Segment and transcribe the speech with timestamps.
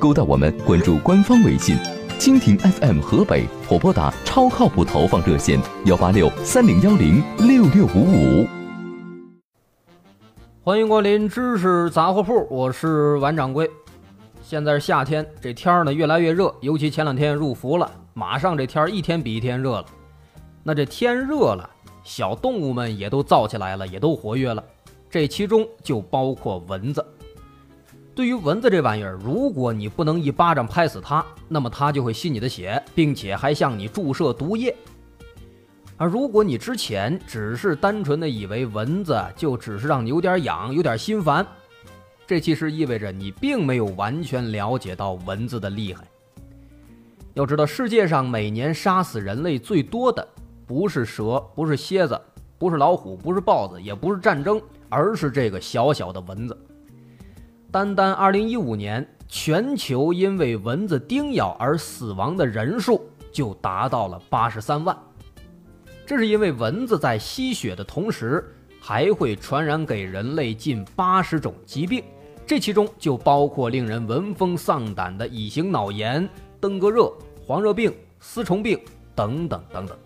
[0.00, 1.76] 勾搭我们，关注官方微信
[2.18, 8.46] “蜻蜓 FM 河北”或拨打超靠谱投放热线幺八六三零幺零六六五五。
[10.64, 13.70] 欢迎光临知识杂货铺，我是王掌柜。
[14.42, 19.84] 现在是夏天，这天儿呢越来越热，尤其前两天入伏了，马上这天儿一天比一天热了。
[20.62, 21.68] 那这天热了，
[22.02, 24.64] 小动物们也都燥起来了，也都活跃了，
[25.10, 27.04] 这其中就包括蚊子。
[28.20, 34.76] 对于蚊子这玩意儿，如果你不能一巴掌拍死它，那么它就会吸你的血，并且还向你注射毒液。
[35.96, 41.46] 而如果你之前只是单纯的以为蚊子就只是让你有点痒、有点心烦，
[42.26, 46.04] 这其实意味着你并没有完全了解到蚊子的厉害。
[47.32, 50.28] 要知道，世界上每年杀死人类最多的
[50.66, 52.20] 不是蛇，不是蝎子，
[52.58, 54.60] 不是老虎，不是豹子，也不是战争，
[54.90, 56.54] 而是这个小小的蚊子。
[57.72, 64.96] 单单2015年，全球因为蚊子叮咬而死亡的人数就达到了83万。
[66.04, 68.44] 这是因为蚊子在吸血的同时，
[68.80, 72.02] 还会传染给人类近80种疾病，
[72.44, 76.28] 这其中就包括令人闻风丧胆的乙型脑炎、
[76.58, 77.12] 登革热、
[77.46, 78.76] 黄热病、丝虫病
[79.14, 79.96] 等等等等。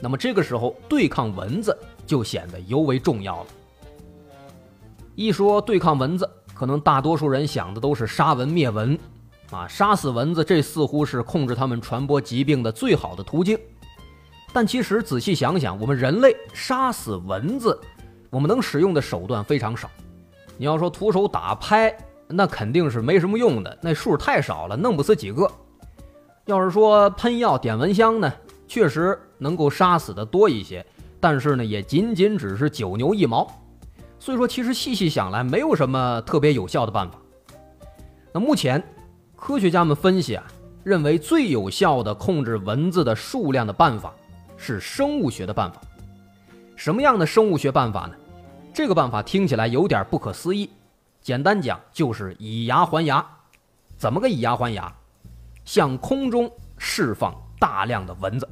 [0.00, 3.46] 那么这个时候，对抗蚊子就显得尤为重要了。
[5.14, 8.98] 一说对抗蚊子，可能大多数人想的都是杀蚊灭蚊，
[9.50, 13.58] 啊，杀死蚊子，这似乎是控制它们传播疾病的最好的途径。
[14.54, 17.78] 但其实仔细想想，我们人类杀死蚊子，
[18.30, 19.90] 我们能使用的手段非常少。
[20.56, 21.94] 你要说徒手打拍，
[22.28, 25.50] 那肯定是没什么用的，那数太少了，弄不死几个。
[26.46, 28.32] 要是说喷药、点蚊香呢，
[28.66, 30.84] 确实能够杀死的多一些，
[31.20, 33.46] 但是呢，也仅仅只是九牛一毛。
[34.22, 37.18] 所以说，其实细细想来，没有什么特别有效的办法。
[38.32, 38.80] 那目前，
[39.34, 40.44] 科学家们分析啊，
[40.84, 44.14] 认为最有效的控制蚊子的数量的办法
[44.56, 45.82] 是生物学的办法。
[46.76, 48.14] 什么样的生物学办法呢？
[48.72, 50.70] 这个办法听起来有点不可思议。
[51.20, 53.26] 简单讲，就是以牙还牙。
[53.96, 54.94] 怎么个以牙还牙？
[55.64, 58.48] 向空中释放大量的蚊子。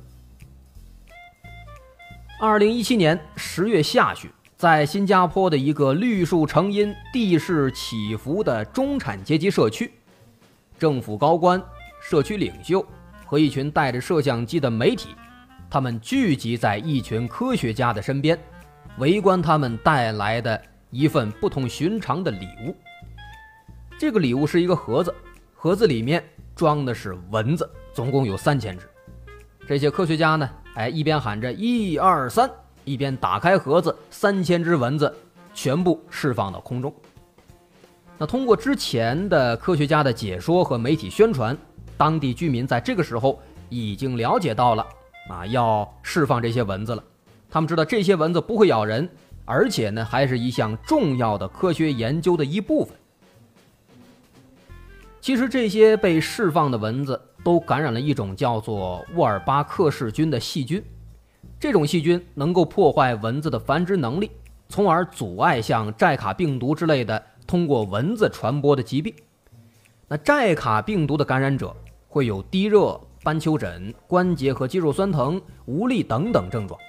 [2.40, 4.28] 二零一七年十月下旬。
[4.60, 9.90] 在新加坡的一个绿树成荫、地势起伏的中产阶级社区，
[10.78, 11.58] 政府高官、
[11.98, 12.84] 社区领袖
[13.24, 15.14] 和一群带着摄像机的媒体，
[15.70, 18.38] 他们聚集在一群科学家的身边，
[18.98, 20.60] 围观他们带来的
[20.90, 22.76] 一份不同寻常的礼物。
[23.98, 25.14] 这个礼物是一个盒子，
[25.54, 26.22] 盒子里面
[26.54, 28.86] 装的是蚊子，总共有三千只。
[29.66, 32.50] 这些科学家呢，哎，一边喊着“一二三”。
[32.84, 35.14] 一边打开盒子，三千只蚊子
[35.54, 36.92] 全部释放到空中。
[38.18, 41.56] 那通过之前的科学家的解说和媒体宣传，
[41.96, 44.86] 当地居民在这个时候已经了解到了
[45.30, 47.02] 啊，要释放这些蚊子了。
[47.50, 49.08] 他们知道这些蚊子不会咬人，
[49.44, 52.94] 而且呢，还是一项重要的科学研究的一部分。
[55.20, 60.82] 其实这些被释放的蚊子都感染了一种叫做沃尔巴克氏菌的细菌。
[61.60, 64.30] 这种细菌能够破坏蚊子的繁殖能力，
[64.70, 69.14] 从而阻碍像寨卡病毒之类的通过蚊子传播的疾病。
[70.08, 71.76] 那寨卡病毒的感染者
[72.08, 76.80] 会有低热、斑丘疹、关节和肌肉酸疼、无力等等症状。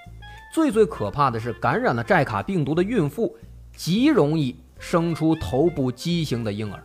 [0.53, 3.37] 最最可怕的是，感染了寨卡病毒的孕妇
[3.75, 6.81] 极容易生出头部畸形的婴儿。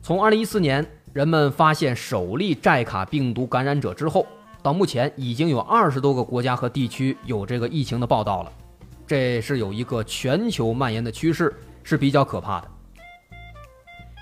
[0.00, 4.26] 从2014年人们发现首例寨卡病毒感染者之后。
[4.62, 8.52] 到目前已经有二十多个国家和地区有这个疫情的报道了，
[9.06, 12.68] 这是有一个全球蔓延的趋势，是比较可怕的。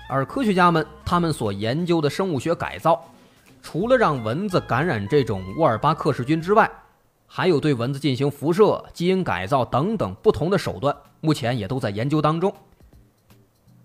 [0.07, 3.03] 而科学家们他们所研究的生物学改造，
[3.61, 6.71] 除了让蚊子感染这种沃尔巴克氏菌之外，
[7.27, 12.51] 还有对蚊子进行辐射、基因改造等等不同的手段，目前也都在研究当中。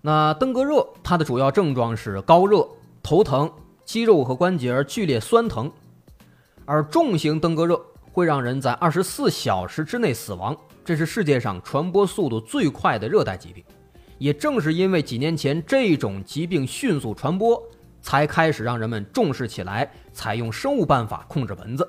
[0.00, 2.66] 那登革热它的主要症状是高热、
[3.02, 3.50] 头疼、
[3.84, 5.70] 肌肉和关节剧烈酸疼。
[6.64, 7.80] 而重型登革热
[8.10, 13.62] 会让人在二十四小时之内死亡，这是世界上传播速度最快的热带疾病。
[14.18, 17.60] 也正是因为几年前这种疾病迅速传播，
[18.00, 21.86] 才开始让人们重视起来，采用生物办法控制蚊子。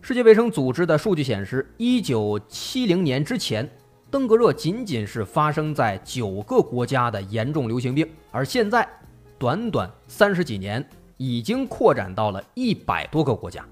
[0.00, 3.68] 世界卫生组织的数据显示，一九七零年之前，
[4.10, 8.88] 登革热仅仅是发生在九个国家的严重流行病，而现在，
[9.36, 10.88] 短短三十几年，
[11.22, 13.62] 已经扩展到了一百多个国家，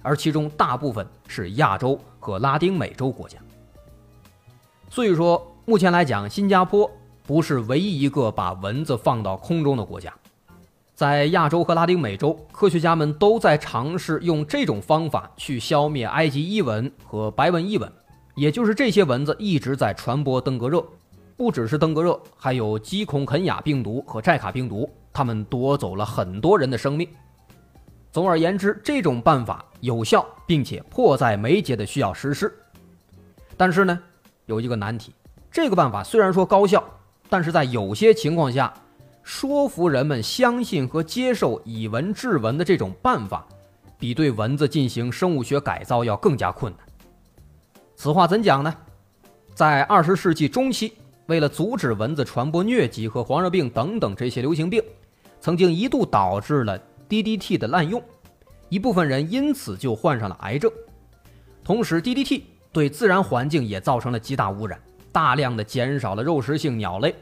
[0.00, 3.38] 而其中大部分是亚洲和拉丁美洲国家。
[4.88, 6.90] 所以说，目前来讲，新加坡
[7.26, 10.10] 不是唯一一个把蚊子放到空中的国家。
[10.94, 17.92] 在亚洲和拉丁美洲，科学家们都在尝试用这种方法去消灭埃及伊蚊和白纹伊蚊，
[18.34, 20.82] 也就是这些蚊子一直在传播登革热。
[21.36, 27.08] 不只是登革热，还有基孔肯雅病毒和寨卡病毒，他们夺走了很多人的生命。
[28.12, 32.54] 总而言之，这种办法有效，并且迫在眉睫的需要实施。
[33.56, 33.98] 但是呢，
[34.44, 35.14] 有一个难题，
[35.50, 36.84] 这个办法虽然说高效，
[37.30, 38.70] 但是在有些情况下。
[39.26, 43.48] 说服人们相信和接受以蚊治蚊的这种办法，
[43.98, 46.86] 比对蚊子进行生物学改造要更加困难。
[47.96, 48.76] 此话怎讲呢？
[49.54, 50.92] 在二十世纪中期，
[51.24, 54.84] 为了阻止蚊子传播疟疾和黄热病等等这些流行病，
[55.44, 58.02] 曾经一度导致了 DDT 的滥用，
[58.70, 60.72] 一部分人因此就患上了癌症。
[61.62, 64.80] 同时，DDT 对自然环境也造成了极大污染，
[65.12, 67.14] 大量的减少了肉食性鸟类。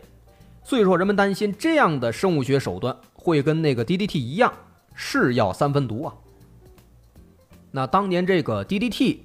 [0.62, 4.52] 所以说，人们担心这样的生物学手段会跟那个 DDT 一样，
[4.94, 6.14] 是药三分毒啊。
[7.72, 9.18] 那当年这个 DDT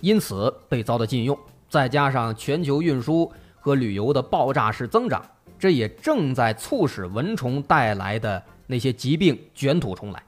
[0.00, 3.30] 因此被遭到禁用，再加上全球运输
[3.60, 5.24] 和旅游的爆炸式增长，
[5.62, 10.20] 这也正在促使蚊虫带来的那些疾病卷土重来。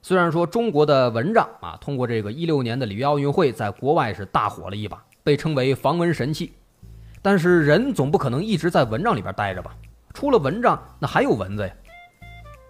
[0.00, 6.54] 虽然说中国的蚊帐啊，通过这个一六年的里约奥运会，在国外是大火了一把，被称为防蚊神器。
[7.20, 9.76] 但是人总不可能一直在蚊帐里边待着吧？
[10.14, 11.74] 出了蚊帐，那还有蚊子呀。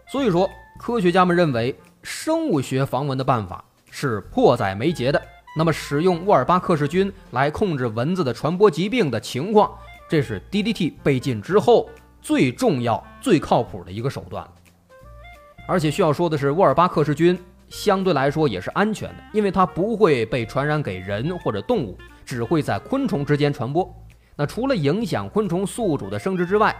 [0.08, 0.50] 所以说，
[0.81, 5.23] 科学家们认为生物学防蚊的办法是迫在眉睫的。
[5.56, 9.70] 那么，使用沃尔巴克氏菌来控制蚊子的传播疾病的情况，
[10.12, 11.88] 这是 DDT 被禁之后
[12.20, 14.47] 最重要、最靠谱的一个手段。
[15.67, 17.38] 而且需要说的是，沃尔巴克氏菌
[17.70, 23.91] 相对来说也是安全的，因为它不会被传染给人或者动物，只会在昆虫之间传播。
[24.37, 26.76] 那除了影响昆虫宿主的生殖之外，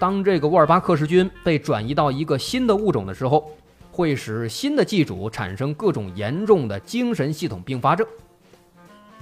[0.00, 3.52] 当这个沃尔巴克氏菌被转移到一个新的物种的时候，
[3.92, 8.04] 会使新的寄主产生各种严重的精神系统并发症。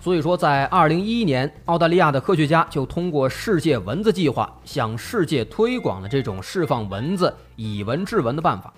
[0.02, 8.74] 所以说，在二零一一年，澳大利亚的科学家就通过世界蚊子计划向世界推广了这种释放蚊子以蚊治蚊的办法。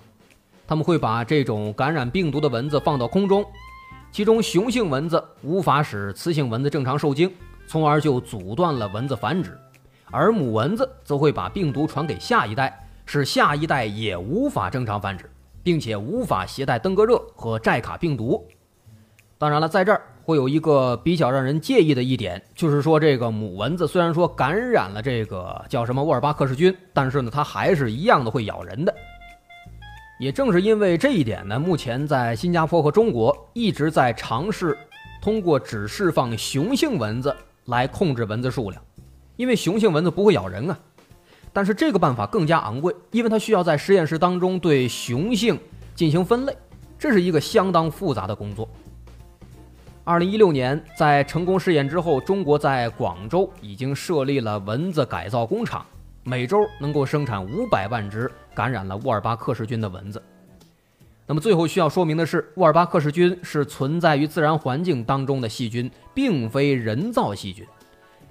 [0.67, 3.43] 他们会把这种感染病毒的蚊子放到空中，
[4.11, 7.33] 其中雄性蚊子无法使雌性蚊子正常受精。
[7.65, 9.57] 从而就阻断了蚊子繁殖，
[10.11, 15.27] 而母蚊子则会把病毒传给下一代，使下一代也无法正常繁殖，
[15.63, 18.45] 并且无法携带登革热和寨卡病毒。
[19.39, 28.93] 当然了，在这儿会有一个比较让人介意的一点，就是说这个母蚊子虽然说感染了这个叫什么沃尔巴克氏菌，但是呢，它还是一样的会咬人的。
[30.19, 34.77] 也正是因为这一点呢，目前在新加坡和中国一直在尝试
[35.21, 37.33] 通过只释放雄性蚊子。
[37.65, 38.79] 来控制蚊子数量，
[39.37, 40.77] 因为雄性蚊子不会咬人啊。
[41.51, 45.59] 但是这个办法更加昂贵，因为它需要在实验室当中对雄性
[45.95, 46.55] 进行分类，
[46.99, 48.69] 这是一个相当复杂的工作。
[50.07, 55.83] 二零一六年，在成功试验之后，中国在广州已经设立了蚊子改造工厂，
[56.23, 60.21] 每周能够生产五百万只感染了沃尔巴克氏菌的蚊子。
[61.25, 67.65] 那么最后需要说明的是，沃尔巴克氏菌是存在于自然环境当中的细菌，并非人造细菌。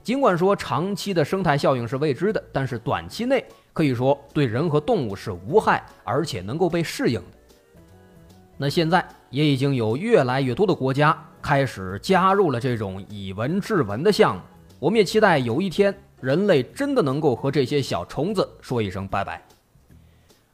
[0.05, 7.27] 尽管说长期的生态效应是未知的，但是短期内可以说对人和动物是无害，而且能够被适应的。
[8.57, 14.41] 那现在也已经有越来越多的国家开始加入了这种以文治文的项目。
[14.79, 19.43] 我们也期待有一天人类真的能够和这些小虫子说一声拜拜。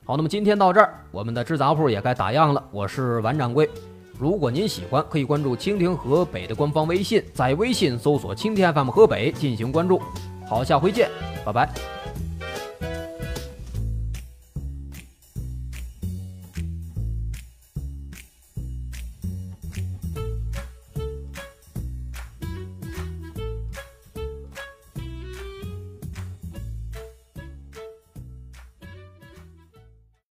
[0.05, 2.69] 好，那么今天到这儿，我们的知杂铺也该打烊了。
[2.73, 3.71] 我是王掌柜，
[4.19, 10.03] 如果您喜欢，可以关注蜻蜓河北的官方微信，在微信搜索“蜻蜓 FM 河北”进行关注。
[10.49, 11.09] 好，下回见，
[11.47, 11.73] 拜拜。